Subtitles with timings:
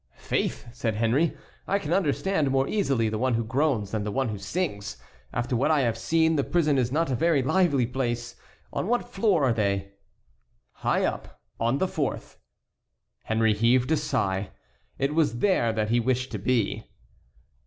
[0.17, 4.29] "Faith," said Henry, "I can understand more easily the one who groans than the one
[4.29, 4.97] who sings.
[5.31, 8.35] After what I have seen the prison is not a very lively place.
[8.73, 9.91] On what floor are they?"
[10.71, 12.39] "High up; on the fourth."
[13.25, 14.49] Henry heaved a sigh.
[14.97, 16.85] It was there that he wished to be.